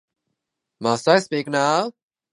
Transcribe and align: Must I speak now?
Must 0.79 1.07
I 1.09 1.19
speak 1.19 1.47
now? 1.47 1.91